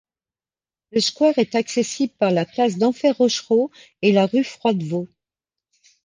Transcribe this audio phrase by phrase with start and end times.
[0.93, 3.69] Le square est accessible par la place Denfert-Rochereau
[4.01, 5.07] et la rue Froidevaux.